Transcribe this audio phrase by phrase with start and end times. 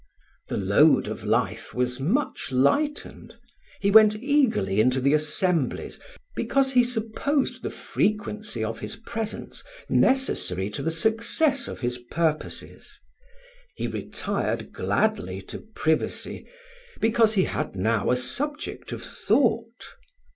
[0.47, 3.37] The load of life was much lightened;
[3.79, 5.99] he went eagerly into the assemblies,
[6.35, 12.99] because he supposed the frequency of his presence necessary to the success of his purposes;
[13.75, 16.47] he retired gladly to privacy,
[16.99, 19.85] because he had now a subject of thought.